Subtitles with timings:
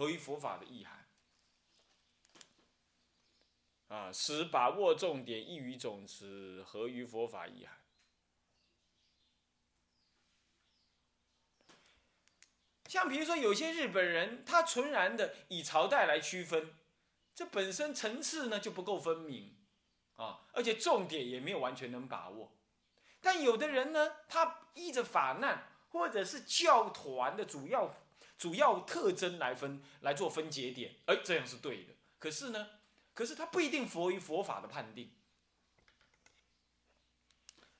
[0.00, 1.06] 合于佛法的意涵。
[3.88, 7.76] 啊，使把握重点，一语总持，合于佛法意涵。
[12.86, 16.74] 像比如说，有些日本人，他纯然的以朝代来区分，
[17.34, 19.54] 这本身层次呢就不够分明，
[20.16, 22.56] 啊，而且重点也没有完全能把握。
[23.20, 27.94] 但有的人呢，他依着法难或者是教团的主要
[28.40, 31.92] 主要特征来分来做分节点，哎，这样是对的。
[32.18, 32.70] 可是呢，
[33.12, 35.12] 可是他不一定佛于佛法的判定，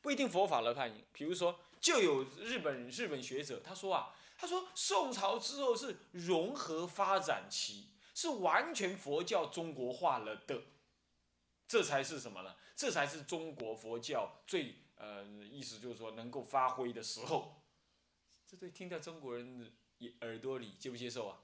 [0.03, 1.05] 不一定佛法的判定。
[1.13, 4.15] 比如说，就有日本日本学者他说啊。
[4.43, 10.63] 他说：“宋朝之后是融合发展期，是完全佛教中国化了的，
[11.69, 12.57] 这才是什么呢？
[12.75, 17.63] 这才是中国佛教最呃，意思就是说能够发挥的时候。
[18.47, 19.71] 这对听到中国人
[20.23, 21.39] 耳朵里接不接受啊？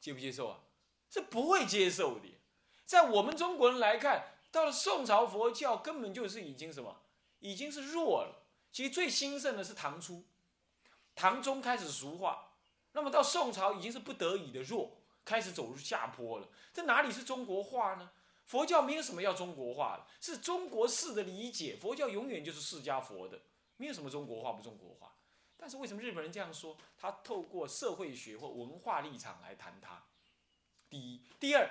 [0.00, 0.60] 接不接受啊？
[1.10, 2.28] 是不会接受的。
[2.84, 7.02] 在我们中国人来看，到了宋朝佛教根本就是已经什么，
[7.38, 8.46] 已经是弱了。
[8.72, 10.24] 其实最兴盛的是唐初。”
[11.14, 12.56] 唐中开始俗化，
[12.90, 16.48] 那么到宋朝已经是不得已的弱，开始走入下坡了。
[16.72, 18.10] 这哪里是中国化呢？
[18.44, 21.76] 佛教没有什么要中国化的，是中国式的理解。
[21.76, 23.40] 佛教永远就是释迦佛的，
[23.76, 25.13] 没有什么中国化不中国化。
[25.56, 26.76] 但是为什么日本人这样说？
[26.98, 30.04] 他透过社会学或文化立场来谈它。
[30.90, 31.68] 第一，第二，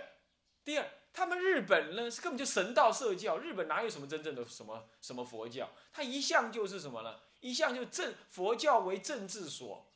[0.63, 5.69] 第二，他们日本呢是根本就神道社教，日本哪有什么真正的什么什么佛教？
[5.91, 7.19] 他一向就是什么呢？
[7.39, 9.91] 一向就政佛教为政治所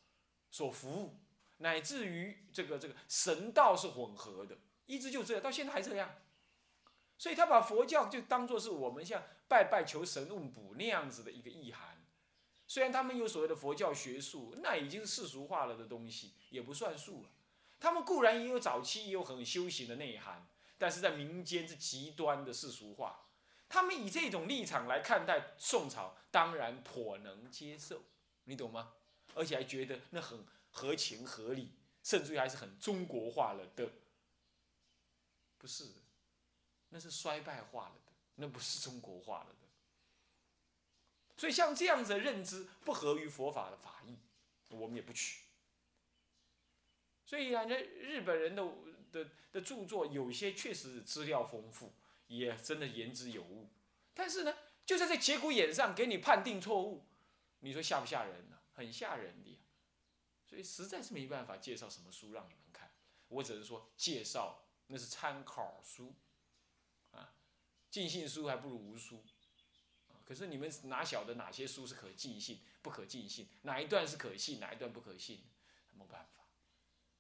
[0.52, 1.17] 所服务，
[1.58, 6.15] 乃至于这个这个神道是混合的，一直就这样，到现在还这样。
[7.17, 11.86] 所以他把佛教就当做是我们像拜拜求神问卜那样子的一个意涵。
[12.68, 17.30] 虽然他们有所谓的佛教学术，那已经是世俗化了的东西，也不算数了。
[17.80, 23.23] 他们固然也有早期也有很修行的内涵，但是在民间是极端的世俗化。
[23.70, 28.02] 他们以这种立场来看待宋朝，当然颇能接受，
[28.44, 28.94] 你懂吗？
[29.36, 33.89] 而且还觉得那很合情合理，甚至于还是很中国化了的。
[35.58, 35.86] 不是，
[36.89, 39.67] 那是衰败化了的，那不是中国化了的。
[41.37, 44.17] 所以像这样子的认知不合于佛法的法义，
[44.70, 45.43] 我们也不取。
[47.25, 48.73] 所以啊，这日本人的
[49.11, 51.93] 的的著作有些确实资料丰富。
[52.27, 53.70] 也真的言之有物，
[54.14, 54.53] 但是呢，
[54.86, 57.05] 就在这节骨眼上给你判定错误，
[57.59, 58.58] 你说吓不吓人呢？
[58.73, 59.61] 很吓人的，
[60.45, 62.92] 所以实在是没办法介绍什么书让你们看，
[63.30, 66.15] 我只是说介绍那是参考书，
[67.11, 67.33] 啊，
[67.89, 69.23] 尽信书还不如无书，
[70.27, 75.42] 可是你们哪晓得哪些书是可尽信，不可尽信，哪一段是可信，哪一段不可信，
[75.93, 76.43] 没办法，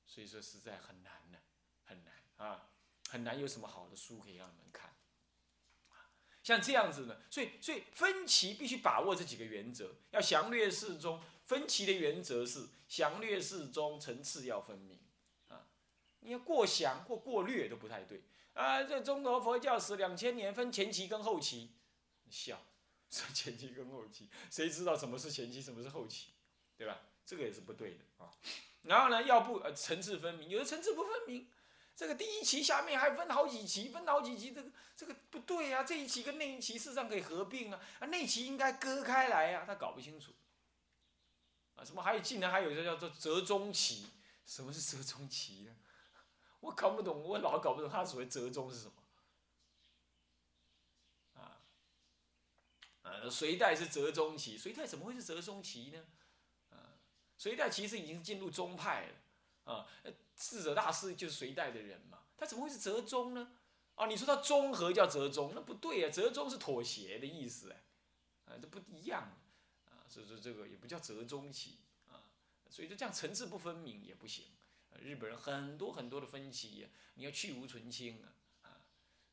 [0.05, 1.37] 所以说实在很难呢，
[1.85, 2.69] 很难啊，
[3.09, 4.93] 很难有什么好的书可以让你们看。
[6.43, 11.21] 像这样子呢，所以所以分歧必须把握这几个原则，要详略适中。
[11.43, 14.99] 分歧的原则是详略适中，层次要分明
[15.47, 15.65] 啊。
[16.19, 18.83] 你要过详或过略都不太对啊。
[18.83, 21.71] 这中国佛教史两千年分前期跟后期，
[22.29, 22.61] 笑
[23.11, 26.31] 说前期跟后期，谁知道什么是前期，什么是后期，
[26.75, 26.99] 对吧？
[27.25, 28.31] 这个也是不对的啊。
[28.83, 31.47] 然后呢，要不呃层次分明，有的层次不分明。
[31.95, 40.31] 这个第一期下面还分好几期，分好几期，这个这个不对呀，这一期跟那一期事实上可以合并啊，啊那期应该割开来呀，他搞不清楚，
[41.75, 44.09] 啊什么还有竟然还有一个叫做折中期，
[44.45, 45.75] 什么是折中期呢？
[46.61, 48.93] 我搞不懂，我老搞不懂他所谓折中是什么，
[53.09, 56.05] 呃隋代是折中期，隋代怎么会是折中期呢？
[56.69, 56.99] 啊
[57.37, 59.87] 隋代其实已经进入宗派了，啊。
[60.39, 63.53] 智者大师就是隋代的人嘛，他怎么会是折中呢？
[63.95, 67.83] 啊，你说他综合叫折中，那不对啊，折中是妥协的意思哎，
[68.45, 69.35] 啊，这不一样
[69.85, 72.21] 啊，所以说这个也不叫折中期啊，
[72.69, 74.45] 所以说这样层次不分明也不行，
[74.99, 78.29] 日本人很多很多的分歧，你要去无存清啊，
[78.61, 78.77] 啊，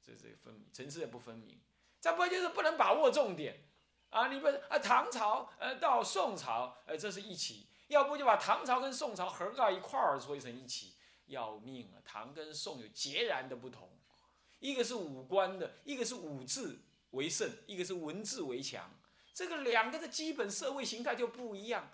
[0.03, 1.61] 这这分层次也不分明，
[2.05, 3.65] 这不就是不能把握重点
[4.11, 7.67] 啊，你不啊唐朝呃到宋朝呃这是一起。
[7.89, 10.95] 要不就把唐朝跟宋朝合到一块儿，说成一起，
[11.27, 11.97] 要命啊！
[12.05, 13.91] 唐跟宋有截然的不同，
[14.59, 16.79] 一个是五官的，一个是武字
[17.13, 18.91] 为盛，一个是文字为强，
[19.33, 21.91] 这个两个的基本社会形态就不一样。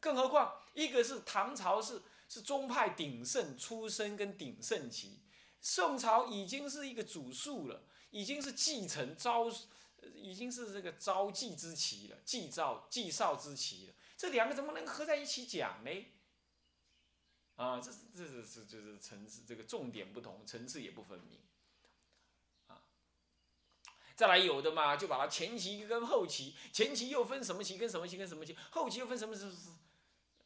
[0.00, 5.20] 更何况一个是唐朝是是宗派鼎盛出身跟鼎盛期，
[5.64, 9.46] 宋朝已经是一个主数了，已经是继承招，
[10.14, 13.94] 已经是这个招继之旗了，继召继少之旗了。
[14.14, 15.90] 这两个怎么能合在一起讲呢？
[17.56, 21.40] 啊，这是这是是就是层次，这个重点不同，层次也不分明。
[22.66, 22.84] 啊，
[24.14, 29.78] 再来有的嘛，就把它前期跟后期，前期又分什么期跟什么期跟什么期，后期又分什么什么，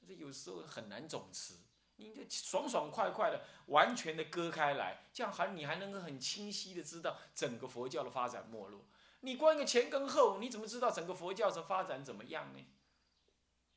[0.06, 1.55] 这有时候很难总持。
[1.99, 8.87] 你就爽爽快快的，完全的割开来，这样还你还能够很清晰的知道整个佛教的发展没落。
[9.21, 12.65] 你光一个前跟后，你怎么知道整个佛教的发展怎么样呢？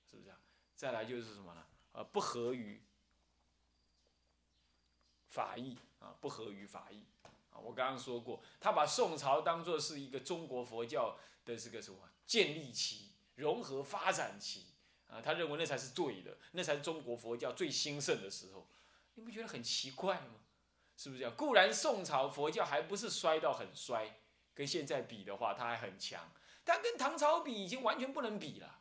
[0.10, 0.38] 是不是啊？
[0.76, 1.66] 再来就是什么呢？
[1.94, 2.84] 呃，不合于
[5.30, 7.58] 法义啊，不合于法义啊。
[7.60, 11.98] 我刚刚说过，他把宋朝当做是一个中国佛教的这个什么
[12.28, 14.68] 建立期、融合发展期
[15.12, 18.68] 啊，他认为那才是对的，那才是中国佛教最兴盛的时候。
[19.16, 20.40] 你不觉得很奇怪吗？
[20.96, 21.36] 是不是这样？
[21.36, 24.22] 固然宋朝佛教还不是衰到很衰，
[24.54, 26.32] 跟现在比的话，它还很强，
[26.64, 28.80] 但跟唐朝比已经完全不能比了。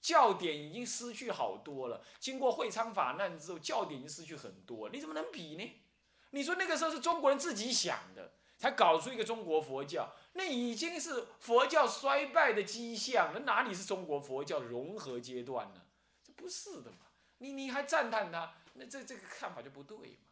[0.00, 2.02] 教典已经失去好多了。
[2.18, 5.82] 经过会昌法难之后，教典已经失去很多，你怎么能比呢？
[6.30, 15.82] 你说那个时候是中国人自己想的，才搞出一个中国佛教，那已经是佛教衰败的迹象，那哪里是中国佛教融合阶段呢？
[16.22, 16.98] 这不是的嘛？
[17.38, 20.28] 你你还赞叹他，那这这个看法就不对嘛？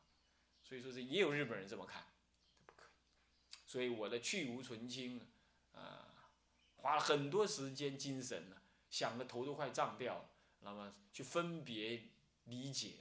[0.63, 2.05] 所以说是也有日本人这么看，
[2.67, 2.89] 不可以。
[3.67, 5.21] 所以我的去无存清
[5.73, 6.15] 啊，
[6.77, 8.57] 花了很多时间精神呢。
[8.91, 10.31] 想的头都快胀掉了，
[10.61, 12.05] 那么去分别
[12.45, 12.93] 理解，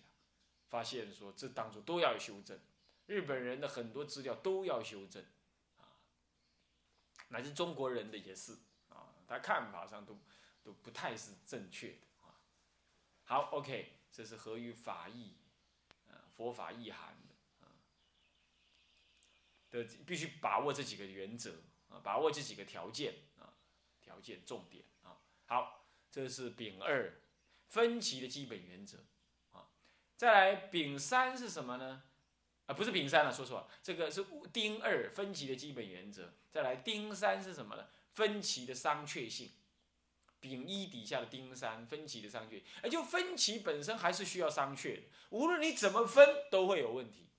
[0.67, 2.59] 发现说这当中都要修正，
[3.05, 5.23] 日本人的很多资料都要修正，
[7.29, 8.53] 乃至中国人的也是，
[8.89, 10.17] 啊，他看法上都
[10.63, 12.39] 都不太是正确的啊。
[13.23, 15.35] 好，OK，这是合于法义，
[16.07, 17.67] 啊，佛法意涵的，啊，
[19.69, 23.53] 的必须把握这几个原则，啊，把握这几个条件，啊，
[23.99, 25.19] 条件重点啊。
[25.45, 27.21] 好，这是丙二
[27.67, 28.99] 分歧的基本原则
[29.51, 29.69] 啊。
[30.15, 32.03] 再来丙三是什么呢？
[32.67, 34.23] 啊，不是丙三了，说错了，这个是
[34.53, 36.33] 丁二分歧的基本原则。
[36.51, 37.87] 再来丁三是什么呢？
[38.11, 39.51] 分歧的商榷性。
[40.39, 47.29] 丙一底下的丁三分歧的商榷，而就分歧本身还是需要商榷的，无论你怎么分都会有问题。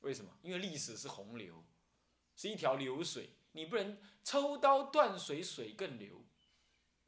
[0.00, 0.36] 为什么？
[0.42, 1.64] 因为历史是洪流，
[2.36, 6.26] 是一条流水，你不能抽刀断水，水更流。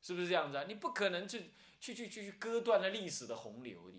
[0.00, 0.64] 是不是这样子啊？
[0.66, 3.98] 你不可能去去去去去割断了历史的洪流的，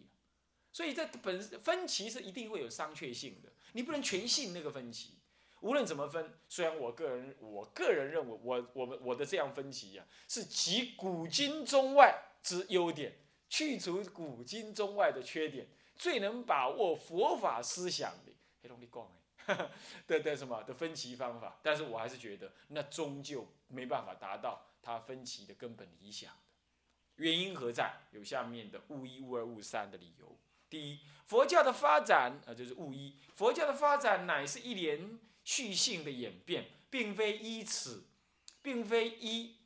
[0.75, 5.13] 所以这本分歧是一定会有商榷性的，你不能全信那个分歧。
[5.61, 12.13] 无论怎么分，虽然我个人我个人认为，我我们我的这样分歧呀，是集古今中外
[12.43, 13.15] 之优点，
[13.47, 19.09] 去除古今中外的缺点，最能把握佛法思想的黑龙江
[19.45, 19.69] 哎
[20.07, 21.57] 的的什么的分歧方法。
[21.63, 24.61] 但是我还是觉得，那终究没办法达到。
[24.81, 26.37] 它分歧的根本理想的
[27.15, 27.91] 原因何在？
[28.11, 30.37] 有下面的物一、物二、物三的理由。
[30.69, 38.07] 第一，佛教的发展啊，就是物一，佛教的发展乃是一连续性的演变，并非依此，
[38.61, 39.57] 并非依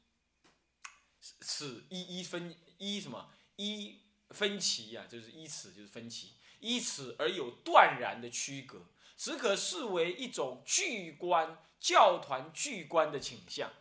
[1.19, 3.31] 此一一分一什么？
[3.55, 3.99] 一
[4.29, 8.85] 分歧啊，就是依此就是分歧，依此而有断然的区隔，
[9.17, 13.71] 只可视为一种具观教团具观的倾向。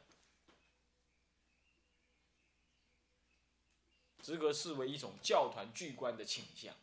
[4.21, 6.75] 只可视为一种教团具观的倾向，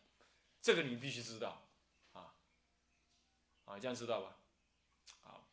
[0.65, 1.61] 这个你必须知道，
[2.13, 2.33] 啊，
[3.65, 4.35] 啊，这样知道吧？
[5.21, 5.47] 好，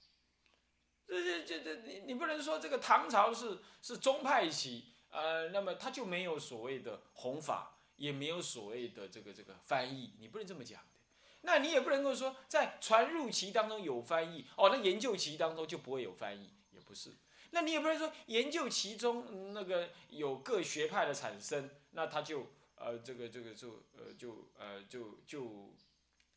[1.07, 11.01] 这这这这，你你不能说这个唐朝是是宗派期，呃，那么他就没有所谓的弘法，也没有所谓的这个这个翻译，你不能这么讲的。
[11.43, 17.15] 那你也不能够说在传入期当中有翻译，哦，那研究期当中就不会有翻译，也不是。
[17.51, 21.69] 那你也不能说研究其中那个有各学派的产生。
[21.91, 22.47] 那他就
[22.85, 25.73] 呃这个这个就呃就呃就就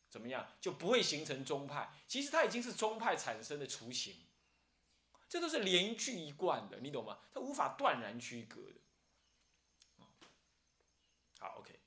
[0.08, 1.92] 怎么样就不会形成宗派？
[2.06, 4.14] 其实它已经是宗派产生的雏形，
[5.28, 7.18] 这都是连续一贯的，你懂吗？
[7.34, 8.80] 它无法断然区隔的。
[11.40, 11.80] 好，OK。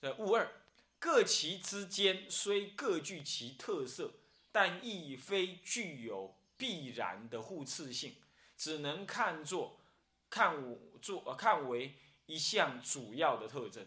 [0.00, 0.48] 这物二
[1.00, 4.14] 各其之间虽各具其特色，
[4.52, 8.14] 但亦非具有必然的互斥性，
[8.56, 9.80] 只能看作
[10.30, 11.96] 看作呃看为。
[12.32, 13.86] 一项主要的特征，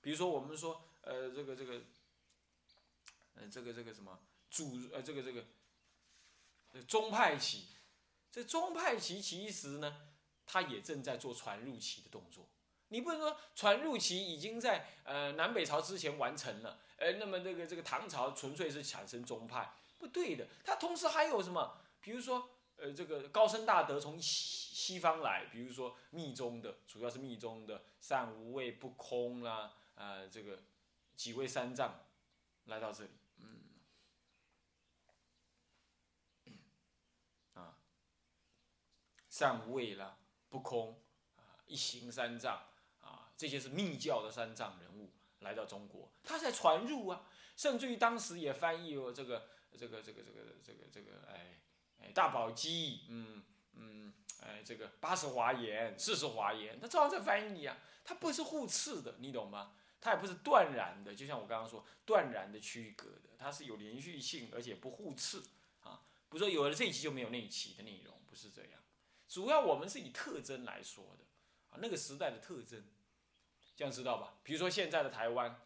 [0.00, 1.80] 比如说我们说，呃，这个这个，
[3.36, 4.18] 呃，这个这个什么
[4.50, 5.44] 主呃，这个这个，
[6.88, 7.66] 宗派期，
[8.32, 10.08] 这宗派期其实呢，
[10.44, 12.48] 它也正在做传入期的动作。
[12.88, 20.48] 你不能说传入期已经在呃南北朝之前完成了，呃，那么这个这个唐朝纯粹是产生宗派，不对的。
[20.64, 21.78] 它同时还有什么？
[22.00, 22.50] 比如说。
[22.76, 30.62] 呃，这个高僧大德从西西方来，比如说密宗的，主要是密宗的善无畏不空啦，呃，这个
[31.16, 32.04] 几位三藏
[32.66, 33.60] 来到这里，嗯，
[37.54, 37.78] 啊，
[39.30, 40.18] 善无畏啦，
[40.50, 41.02] 不空
[41.36, 42.62] 啊，一行三藏
[43.00, 51.58] 啊，这些是密教的三藏人物来到中国，他在传入啊，甚至于当时也翻译了这个这个这个这个这个这个哎
[52.14, 53.42] 大宝积，嗯
[53.74, 54.12] 嗯。
[54.42, 59.74] 哎，这个八十华严、四十华严，他照样在翻译你啊，他不是互斥的，你懂吗？
[60.00, 65.42] 他也不是断然的，就像我刚刚说，断然的区隔的，它是有连续性，而且不互斥
[65.82, 66.02] 啊。
[66.28, 68.80] 不是说有了这一期就没有那一期的内容，不是这样。
[69.26, 71.24] 主要我们是以特征来说的
[71.70, 72.84] 啊，那个时代的特征，
[73.74, 74.34] 这样知道吧？
[74.44, 75.60] 比如说现在的台湾，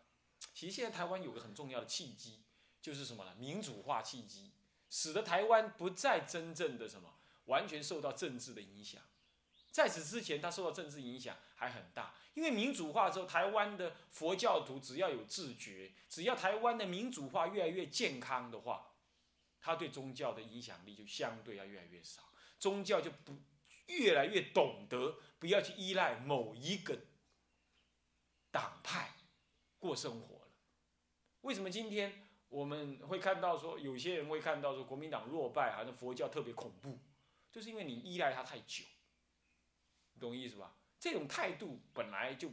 [0.54, 2.44] 其实现在台湾有个很重要的契机，
[2.80, 3.34] 就是什么呢？
[3.34, 4.52] 民主化契机，
[4.90, 7.14] 使得台湾不再真正的什么。
[7.46, 9.02] 完全受到政治的影响，
[9.72, 12.14] 在此之前，他受到政治影响还很大。
[12.34, 18.92] 因为民主化之后，台湾的佛教徒只要有自觉，只要台湾的民主化越来越健康的话，
[19.60, 22.22] 他对宗教的影响力就相对要越来越少，
[22.60, 23.36] 宗教就不
[23.86, 26.96] 越来越懂得不要去依赖某一个
[28.52, 29.14] 党派
[29.80, 30.52] 过生活了。
[31.40, 36.98] 为什么今天我们会看到说，有些人会看到说国民党落败，好像佛教特别恐怖？
[37.50, 38.84] 就是因为你依赖他太久，
[40.18, 40.76] 懂意思吧？
[40.98, 42.50] 这种态度本来就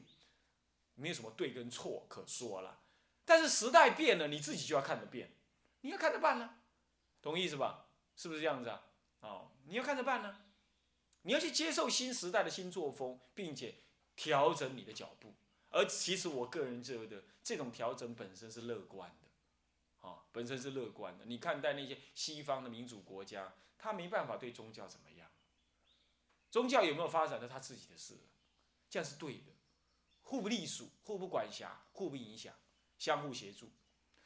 [0.96, 2.80] 没有什么对跟错可说了，
[3.26, 5.32] 但是时代变了，你自己就要看着变，
[5.82, 6.60] 你要看着办呢，
[7.22, 7.90] 懂意思吧？
[8.16, 8.84] 是不是这样子啊？
[9.20, 10.46] 哦，你要看着办呢，
[11.24, 13.76] 你要去接受新时代的新作风，并且
[14.16, 15.34] 调整你的脚步。
[15.70, 19.27] 而其实我个人觉得，这种调整本身是乐观的，
[20.38, 21.26] 本身是乐观的。
[21.26, 23.52] 你看待那些西方的民主国家。
[23.80, 25.30] 他没办法对宗教怎么样，
[26.50, 28.18] 宗教有没有发展，是他自己的事，
[28.90, 29.52] 这样是对的，
[30.24, 32.56] 互不隶属，互不管辖，互不影响，
[32.98, 33.70] 相互协助。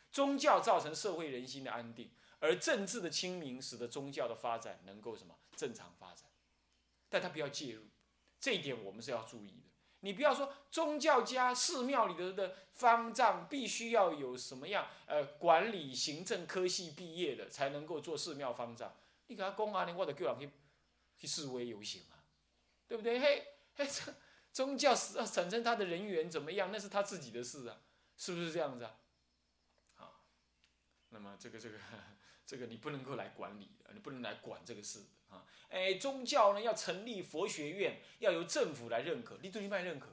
[0.10, 6.30] 宗教造成社会人心的安定，而政治的清明使得宗教的发展能够什么正常发展，
[7.10, 7.84] 但他不要介入，
[8.39, 9.71] 这一点我们是要注意的。
[10.01, 18.93] 你不要说宗教家寺庙里头的方丈必须要有什么样呃管理行政科系毕业的才能够做寺庙方丈。
[19.27, 20.51] 你给他讲啊，你我就叫人去
[21.17, 22.20] 去示威游行啊，
[22.88, 23.20] 对不对？
[23.20, 24.13] 嘿，嘿，这
[24.51, 27.77] 宗教是产生他的人员怎么样，那是他自己的事啊，
[28.17, 28.98] 是不是这样子啊？
[29.98, 30.12] 啊，
[31.10, 31.77] 那么这个这个
[32.46, 35.46] 这个你不能够来管理，你不能来管这个事啊。
[35.72, 40.10] 哎，宗教呢要成立佛学院，要由政府来认可，你对你卖认可，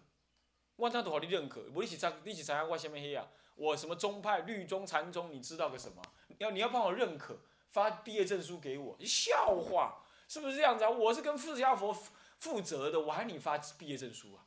[0.77, 3.29] 我那都好你认可，我你是怎你是怎样我下面黑啊？
[3.57, 6.01] 我什么宗派律宗禅宗，你知道个什么？
[6.39, 7.39] 要你要帮我认可。
[7.71, 10.91] 发毕业证书给我，笑话，是不是这样子啊？
[10.91, 11.95] 我是跟释迦佛
[12.39, 14.47] 负责的，我还你发毕业证书啊？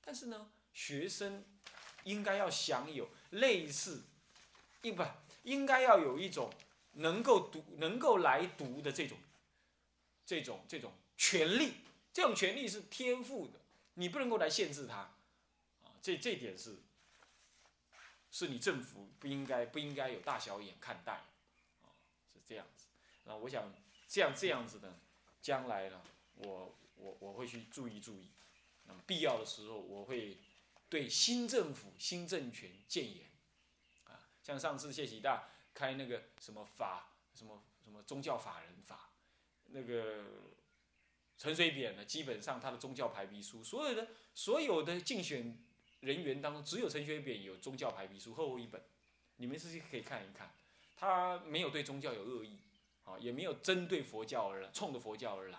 [0.00, 1.44] 但是呢，学生
[2.04, 4.04] 应该要享有类似，
[4.82, 5.04] 一不
[5.42, 6.48] 应该要有一种
[6.92, 9.18] 能够读、能够来读的这种、
[10.24, 11.74] 这种、这种权利。
[12.12, 13.60] 这种权利是天赋的，
[13.94, 14.96] 你不能够来限制他
[15.82, 15.94] 啊。
[16.02, 16.76] 这这点是，
[18.30, 21.24] 是你政府不应该不应该有大小眼看待。
[21.82, 21.94] 啊，
[22.32, 22.86] 是这样子，
[23.24, 23.72] 那我想
[24.08, 24.98] 这样这样子的，
[25.40, 26.02] 将来呢，
[26.34, 28.28] 我我我会去注意注意，
[28.84, 30.38] 那么必要的时候，我会
[30.88, 33.30] 对新政府新政权谏言，
[34.04, 39.09] 啊，像上次谢启大开那个什么法什么什么宗教法人法，
[39.72, 40.24] 那个
[41.38, 45.58] 陈水扁呢，基本上他的宗教排比书，所有的所有的竞选
[46.00, 48.82] 人员当中，只有陈水扁有宗教排比书厚厚一本，
[49.36, 50.52] 你们自己可以看一看。
[50.96, 52.58] 他没有对宗教有恶意，
[53.04, 55.58] 啊，也没有针对佛教而来，冲着佛教而来，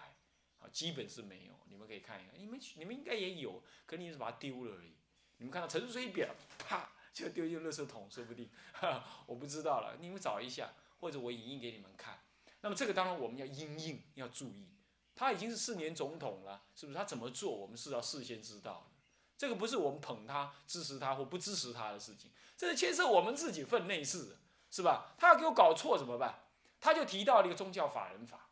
[0.60, 1.53] 啊，基本是没有。
[1.68, 4.91] 你们可以看一看，你们你们应该也有，可你是把它丢了而已。
[5.38, 8.48] 你们看到陈水扁，啪就丢进垃圾桶，说不定，
[9.25, 9.98] 我不知道了。
[10.00, 12.21] 你们找一下，或者我影印给你们看。
[12.62, 14.70] 那么这个当然我们要因应，要注意。
[15.13, 16.98] 他已经是四年总统了，是不是？
[16.98, 19.01] 他怎么做，我们是要事先知道的。
[19.38, 24.38] 这个不是我们捧他、支持他或不支持他的事情，这是牵涉我们自己分内事。
[24.74, 25.13] 是吧？
[25.18, 26.46] 他要给我搞错怎么办？
[26.80, 28.48] 他就提到了一个宗教法人法，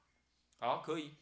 [0.57, 1.15] 好，可以。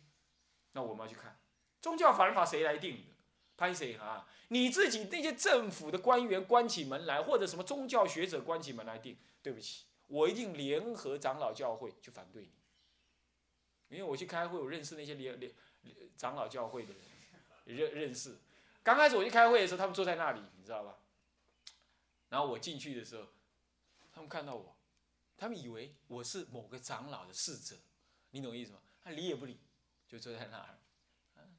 [0.71, 1.39] 那我们要去看
[1.79, 3.13] 宗教法人法谁来定的？
[3.55, 4.27] 拍谁啊？
[4.47, 9.15] 你自己那些政府的官员关起门来，或者什么宗教学者关起门来定？
[9.43, 12.51] 对不起，我一定联合长老教会去反对你。
[13.89, 15.51] 因为我去开会，我认识那些联联
[16.15, 16.93] 长老教会的
[17.65, 18.37] 人，认认识。
[18.83, 20.97] 刚开始我去开会的时候，他们坐在那里，你知道吧？
[22.29, 23.27] 然后我进去的时候，
[24.13, 24.75] 他们看到我。
[25.39, 27.75] 他们以为我是某个长老的侍者，
[28.31, 28.79] 你懂意思吗？
[29.03, 29.59] 他理也不理，
[30.07, 30.79] 就坐在那儿，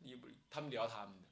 [0.01, 0.37] 理也不理。
[0.51, 1.29] 他们聊他们的，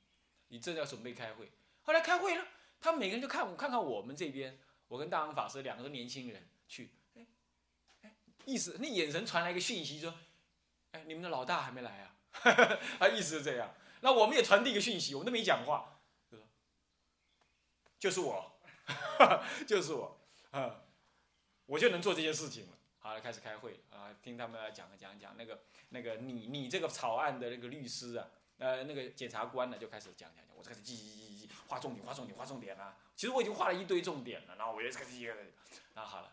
[0.47, 1.51] 你正要准备开会，
[1.83, 2.47] 后来开会了，
[2.81, 7.27] 他们每个人就看我看看我们这边，我跟大王法师两个都年轻人去，哎
[8.03, 10.15] 哎，意思那眼神传来一个讯息说，
[11.07, 12.13] 你们的老大还没来啊？
[12.99, 13.75] 他意思是这样。
[14.01, 15.99] 那我们也传递一个讯息，我们都没讲话，
[17.99, 18.53] 就是我，
[19.67, 20.21] 就是我，
[20.53, 20.83] 啊，
[21.65, 22.73] 我就能做这件事情了。
[22.99, 32.97] 好了，开始开会啊，听他们讲讲讲那个那个你你这个草案的那个律师啊，呃，那个检察官呢就开始讲讲讲，我就开始记记记记，画重点画重点画重点啊。
[33.17, 35.23] 其实我已经画了一堆重点了，然后我就开始记，
[35.95, 36.33] 然后好了，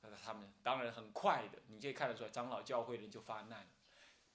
[0.00, 3.66] 那他们当然很快的，你可以看得出来，长老教会人就发难了。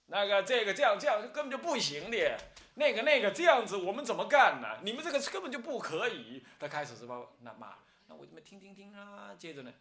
[0.10, 2.40] 那个这个这样这样根本就不行的，
[2.76, 4.80] 那个那个这样子我们怎么干呢？
[4.84, 6.46] 你们这个根本就不可以。
[6.58, 7.22] 他开始是吧？
[7.42, 7.76] 那骂，
[8.08, 9.36] 那我怎么听听听啊。
[9.38, 9.74] 接着呢，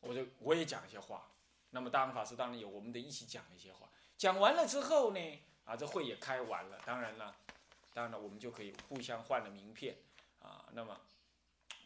[0.00, 1.28] 我就我也讲一些话。
[1.70, 3.90] 那么大安法师当然有我们得一起讲一些话。
[4.16, 6.78] 讲完了之后呢，啊，这会也开完了。
[6.86, 7.34] 当然了，
[7.92, 9.96] 当然了，我们就可以互相换了名片
[10.38, 10.66] 啊。
[10.72, 11.00] 那么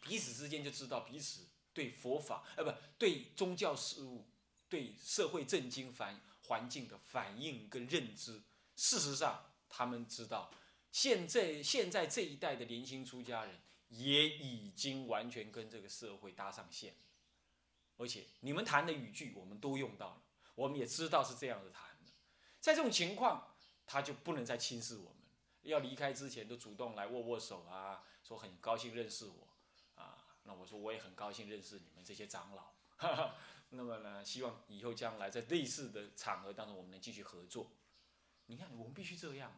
[0.03, 4.27] 彼此之间就知道彼此对佛法，呃，不对宗教事务。
[4.69, 8.43] 对社会震惊反环境的反应跟认知，
[8.75, 10.51] 事实上，他们知道，
[10.91, 13.59] 现在现在这一代的年轻出家人
[13.89, 16.95] 也已经完全跟这个社会搭上线，
[17.97, 20.21] 而且你们谈的语句我们都用到了，
[20.55, 22.11] 我们也知道是这样子谈的，
[22.59, 25.17] 在这种情况，他就不能再轻视我们，
[25.63, 29.47] 要离开之前都主动来握握手啊，说很高兴认识我，
[29.95, 32.71] 啊，那我说我也很高兴认识你们这些长老。
[33.71, 37.71] 那么呢，希望以后将来在类似的场合当中，我们能继续合作。
[38.47, 39.57] 你看，我们必须这样了。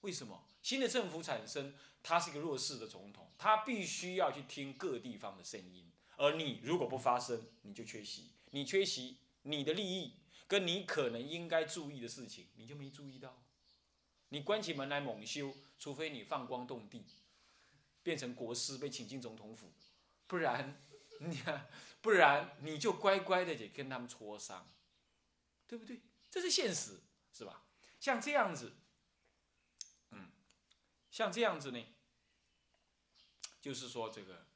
[0.00, 0.46] 为什么？
[0.62, 5.90] 新的政府产生，他是一个弱势的总统，他必须要去听各地方的声音。
[6.16, 8.30] 而你如果不发声，你就缺席。
[8.50, 10.14] 你缺席，你的利益
[10.48, 13.42] 跟你可能应该注意的事情，你就没注意到。
[14.30, 17.04] 你关起门来猛修，除非你放光动地，
[18.02, 19.70] 变成国师被请进总统府，
[20.26, 20.80] 不然。
[21.22, 21.68] 你看，
[22.00, 24.66] 不然你就乖乖的得跟他们磋商，
[25.66, 26.00] 对不对？
[26.30, 26.98] 这是现实，
[27.30, 27.62] 是吧？
[28.00, 28.72] 像这样子，
[30.12, 30.30] 嗯，
[31.10, 31.86] 像这样子呢，
[33.60, 34.46] 就是说这个，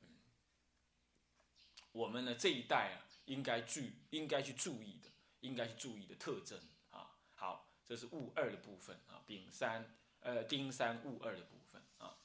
[1.93, 7.19] 我们呢这一代啊，应该注应该去注意的，应该去注意的特征啊。
[7.35, 12.17] 好，这是戊二的部分啊，丙三呃丁三戊二的部分啊。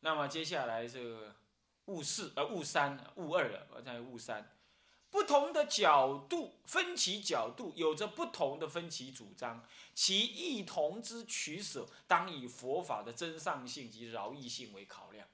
[0.00, 1.34] 那么接下来这个。
[1.88, 4.54] 物四呃物三物二了，我讲物三，
[5.10, 15.26] 不同的角度分歧角度有着不同的分歧主张，其异同之取舍，当以佛法的真上性及饶益性为考量。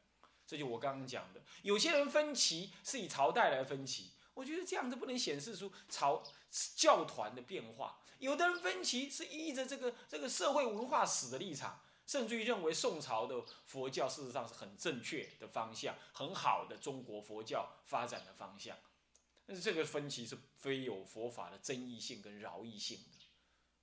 [0.46, 6.22] 这就我刚刚讲的，有些人分歧是以朝代来分歧，我觉得这样子不能显示出朝
[6.76, 7.98] 教团的变化。
[8.18, 11.80] 有的人分歧是依着这个这个社会文化史的立场。
[12.06, 18.76] 甚至于认为宋朝的佛教事实上是很正确的方向，很好的中国佛教发展的方向。
[19.46, 23.26] 但是这个分歧是非有佛法的争议性跟饶益性的，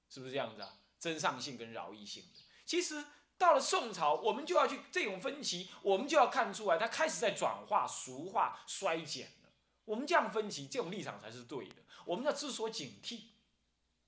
[0.09, 0.77] 是不是这样子啊？
[0.99, 2.39] 真上性跟饶益性的。
[2.65, 3.03] 其实
[3.37, 9.49] 到了宋朝，我们就要去这种分歧，我们就要看出来，它开始在转化、俗化、衰减了。
[9.85, 11.75] 我们这样分歧，这种立场才是对的。
[12.05, 13.23] 我们要知所警惕，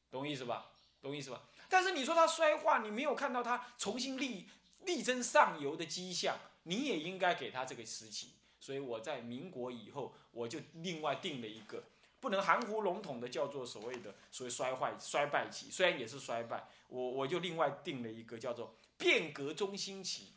[0.09, 0.71] 懂意思吧？
[1.01, 1.43] 懂意思吧？
[1.73, 4.47] 但是你说它衰化，你没有看到它重新力
[4.85, 8.33] 力争上游的迹象，你也应该给它这个时期。
[8.59, 11.83] 所以我在民国以后，我就另外定了一个，
[12.19, 20.33] 不能含糊笼统的叫做所谓的所谓衰坏衰败期，虽然也是衰败，我我就另外定了一个叫做变革中兴期，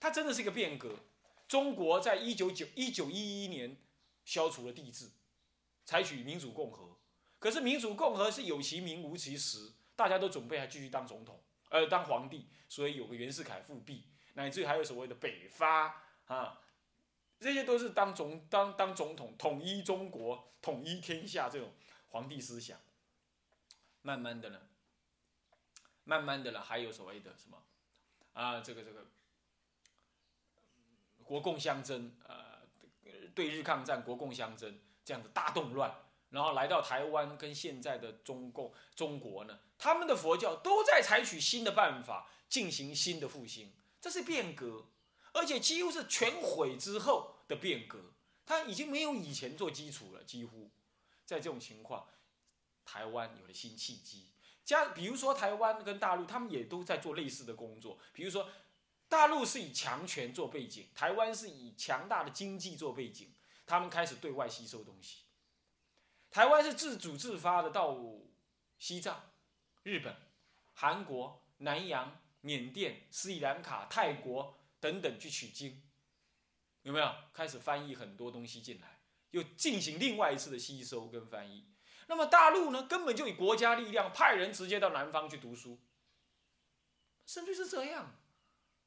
[0.00, 0.96] 它真的是一个变革。
[1.46, 3.76] 中国在一九九一九一一年
[4.24, 5.08] 消除了帝制，
[5.84, 6.96] 采取民主共和，
[7.38, 9.70] 可是民主共和是有其名无其实。
[10.02, 16.60] 大家都准备还继续当总统，呃，当皇帝，所以有个袁世凯复辟，乃至还有所谓的北伐啊，
[17.38, 21.72] 这些都是当总当当总统，统一中国，统一天下这种
[22.08, 22.76] 皇帝思想。
[24.00, 24.60] 慢慢的呢，
[26.02, 27.62] 慢慢的呢，还有所谓的什么
[28.32, 29.06] 啊，这个这个
[31.22, 32.58] 国共相争，呃，
[33.36, 35.94] 对日抗战，国共相争，这样的大动乱。
[36.32, 44.86] 然后来到台湾，跟现在的中共、中国呢，他们的佛教都在采取新的办法进行新的复兴，这是变革，
[45.34, 48.14] 而且几乎是全毁之后的变革，
[48.46, 50.24] 它已经没有以前做基础了。
[50.24, 50.70] 几乎
[51.26, 52.08] 在这种情况，
[52.82, 54.30] 台湾有了新契机。
[54.64, 57.98] 加比如说台湾跟大陆，他们也都在做类似的工作。
[58.14, 58.48] 比如说，
[59.06, 63.34] 大陆是以强权做背景，台湾是以强大的经济做背景，
[63.66, 65.24] 他们开始对外吸收东西。
[66.32, 67.94] 台湾是自主自发的到
[68.78, 69.32] 西藏、
[69.82, 70.16] 日本、
[70.72, 75.82] 韩国、南洋、缅甸、斯里兰卡、泰国等等去取经，
[76.82, 77.14] 有没有？
[77.34, 79.00] 开始翻译很多东西进来，
[79.32, 81.66] 又进行另外一次的吸收跟翻译。
[82.06, 85.78] 那么大陆呢，根本就以国家力量派人直接到南方去读书，
[87.26, 88.16] 甚至是这样，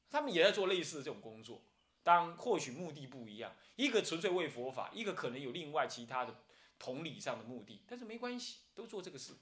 [0.10, 1.62] 他们也在做类似的这种工作。
[2.02, 6.36] 当或许目的不一样，一个纯粹为佛法，一个可能有另外其他的
[6.78, 9.34] 同理上的目的，但是没关系，都做这个事。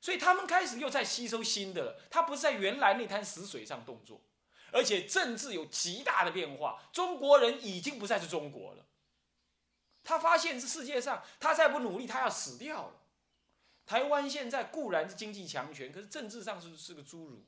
[0.00, 4.20] 所以他们开始又在吸收新的了，他不是在原来那滩死水上动作，
[4.72, 8.86] 而且政治有极大的变化，中国人已经不再是中国了。
[10.04, 12.94] 他发现这世界上，他再不努力，他要死掉了。
[13.84, 17.44] 台湾现在固然是经济强权，可是政治上是是个侏儒。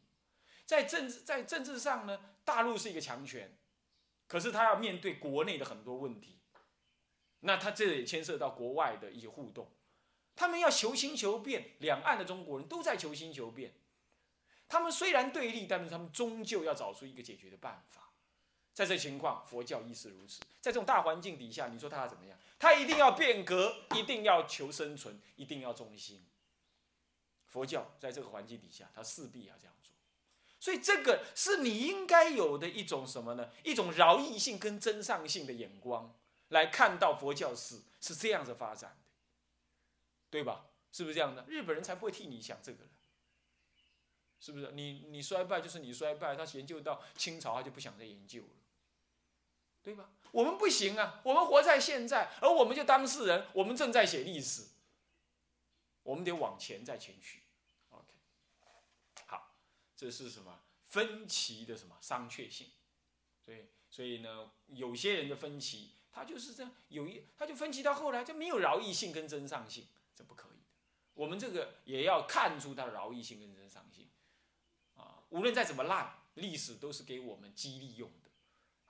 [0.66, 3.56] 在政治在政治上呢，大陆是一个强权。
[4.26, 6.39] 可是他要面对国内的很多问题，
[7.40, 9.68] 那他这也牵涉到国外的一些互动，
[10.36, 13.72] 他们要求新求变，两岸的中国人都在求新求变，
[14.68, 18.10] 他们虽然对立，但是他们终究要找出一个解决的办法。
[18.72, 20.40] 在这情况，佛教亦是如此。
[20.60, 22.38] 在这种大环境底下，你说他怎么样？
[22.58, 26.24] 他一定要变革，一定要求生存，一定要忠心。
[27.46, 29.92] 佛教在这个环境底下，他势必要这样做。
[30.60, 33.50] 所以这个是你应该有的一种什么呢？
[33.64, 36.14] 一种饶益性跟真上性的眼光
[36.50, 39.10] 来看到佛教史是这样子发展的，
[40.30, 40.66] 对吧？
[40.92, 41.44] 是不是这样的？
[41.48, 42.84] 日本人才不会替你想这个
[44.40, 44.72] 是不是？
[44.72, 48.48] 你你衰败就是你衰败，他研究到清朝他就不想再研究了，
[49.82, 50.10] 对吧？
[50.32, 54.66] 我们不行啊，我们活在现在，而我们就当事人，我们正在写历史，
[56.02, 57.42] 我们得往前再前去。
[57.90, 58.06] OK，
[59.26, 59.54] 好
[59.94, 62.68] 这是什么分歧的什么商榷性？
[63.44, 70.66] 所以，所以呢，有些人的分歧，他就是这样，有一他就分歧到后来就没有饶益性跟真上性，这不可以的。
[71.14, 74.08] 我们这个也要看出它的饶益性跟真上性
[74.94, 75.22] 啊。
[75.30, 78.30] 无论再怎么烂，历史都是给我们激励用的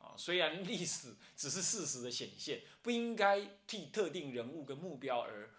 [0.04, 0.14] 啊。
[0.16, 5.50] 虽然历史只是事实的显现，不应该替特定人物跟目标而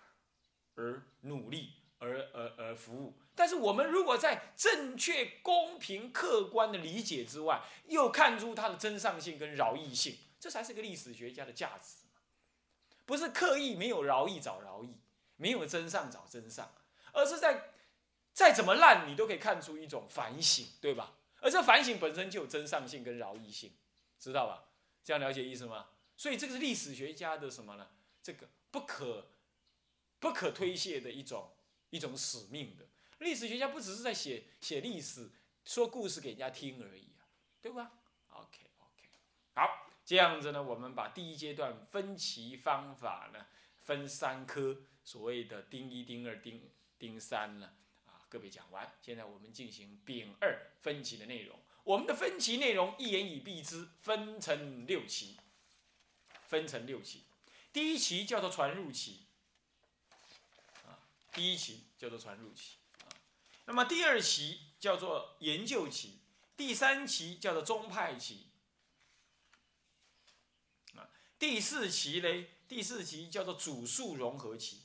[0.75, 3.17] 而努力，而而而服务。
[3.35, 12.07] 但是我们如果在正确、公平、客观的理解之外，又看出它的真上性跟饶益性，这才是个历史学家的价值
[13.05, 14.95] 不是刻意没有饶意找饶意，
[15.37, 16.73] 没有真上找真上，
[17.13, 17.73] 而是在
[18.33, 21.13] 再怎么烂，你都可以看出一种反省，对吧？
[21.41, 23.71] 而这反省本身就有真上性跟饶意性，
[24.17, 24.65] 知道吧？
[25.03, 25.89] 这样了解意思吗？
[26.17, 27.89] 所以这个是历史学家的什么呢？
[28.23, 29.29] 这个不可
[30.19, 31.51] 不可推卸的一种
[31.91, 32.85] 一种使命的。
[33.19, 35.29] 历史学家不只是在写写历史、
[35.65, 37.25] 说故事给人家听而已啊，
[37.61, 37.91] 对吧
[38.29, 39.09] ？OK OK，
[39.55, 39.80] 好，
[40.11, 43.45] 这样子呢，我们把第一阶段分歧方法呢
[43.77, 46.69] 分三科，所谓的丁一、丁二、丁
[46.99, 47.71] 丁三呢，
[48.05, 48.91] 啊，个别讲完。
[49.01, 51.57] 现在我们进行丙二分歧的内容。
[51.85, 55.37] 我们的分歧内容一言以蔽之，分成六期，
[56.45, 57.23] 分成六期。
[57.71, 59.27] 第一期叫做传入期，
[60.85, 60.99] 啊，
[61.31, 63.07] 第一期叫做传入期啊。
[63.63, 66.19] 那么第二期叫做研究期，
[66.57, 68.47] 第三期叫做宗派期，
[71.41, 74.81] 第四期嘞，第四期叫做主数融合期，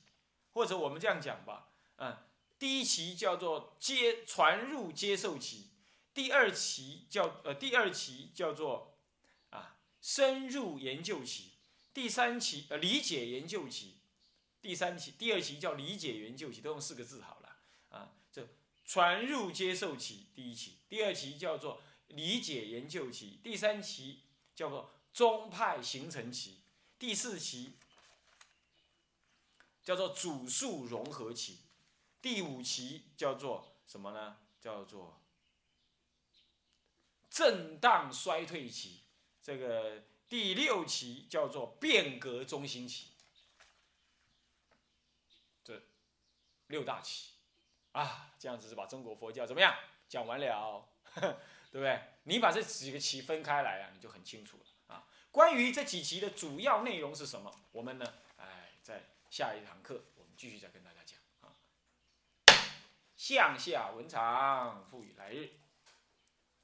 [0.55, 2.17] 或者我们这样讲吧，嗯，
[2.59, 5.67] 第一期叫做接传入接受期，
[6.15, 8.97] 第二期叫呃第二期叫做
[9.51, 11.51] 啊深入研究期，
[11.93, 13.97] 第三期呃理解研究期，
[14.63, 17.59] 第三期第二期叫理解研究期，都用四个字好了，
[17.91, 18.49] 啊这。
[18.87, 24.21] 传入接受期第一期，第二期叫做理解研究期，第三期
[24.55, 26.57] 叫做宗派形成期，
[26.99, 27.73] 第四期
[29.83, 31.61] 叫做主数融合期，
[32.21, 34.37] 第五期叫做什么呢？
[34.61, 35.19] 叫做
[37.31, 39.05] 震荡衰退期，
[39.43, 43.13] 这个第六期叫做变革中心期，
[45.65, 45.83] 这
[46.67, 47.31] 六大期。
[47.93, 49.75] 啊，这样子是把中国佛教怎么样
[50.11, 50.87] 讲完了，
[51.73, 52.03] 对不对？
[52.25, 54.65] 你把这几个期分开来啊，你就很清楚了。
[55.37, 61.53] 关于这几期的主要内容是什么，我们呢，哎，在下一堂课我们继续再跟大家讲啊。
[63.19, 65.51] 向下文长，赋予来日，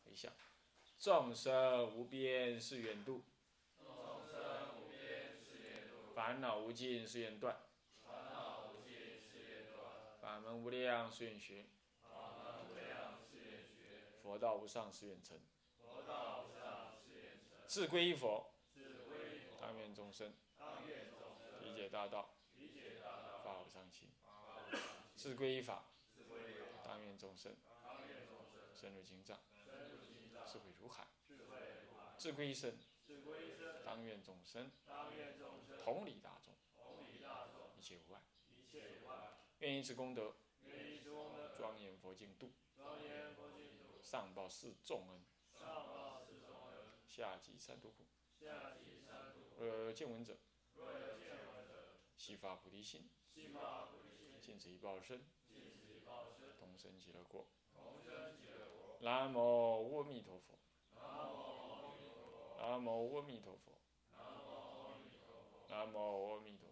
[0.07, 0.33] 回向
[0.99, 3.23] 众生无边誓愿度，
[3.77, 4.41] 众生
[4.81, 7.55] 无边誓愿度，烦恼无尽誓愿断。
[8.03, 10.19] 烦恼无尽誓愿断。
[10.19, 11.67] 法门无量誓愿学，
[14.23, 15.39] 佛道无上誓愿成，
[17.67, 18.52] 自归依佛，
[19.63, 20.35] 当愿众生
[21.63, 22.35] 理解大道，
[23.45, 24.11] 发无上心，
[25.15, 25.85] 自归依法，
[26.85, 27.55] 当愿众生
[28.75, 29.39] 深入经藏，
[30.45, 31.07] 智慧如海，
[32.19, 32.77] 自归依身，
[33.85, 35.79] 当愿众生当愿众生。
[35.85, 36.53] 同理大众，
[37.79, 38.21] 一切无碍。
[39.61, 40.35] 愿以此功德，
[41.57, 46.75] 庄严佛净土，庄严佛净土，上报四重恩，上报四重恩，
[47.07, 48.05] 下济三途苦。
[49.59, 49.59] 下济三途苦。
[49.59, 50.37] 若有见闻者，
[50.75, 50.87] 若
[52.17, 57.47] 悉发菩提心，悉发菩提心，尽此一报身，尽此一报身，同生极乐国。
[57.75, 58.99] 同生极乐国。
[59.01, 59.39] 南无
[59.99, 60.59] 阿弥陀佛。
[60.95, 61.27] 南无
[61.77, 62.53] 阿弥陀佛。
[62.59, 63.73] 南无阿弥陀佛。
[64.17, 64.41] 南无
[64.87, 65.59] 阿弥陀佛。
[65.69, 65.97] 南无
[66.35, 66.72] 阿弥陀佛。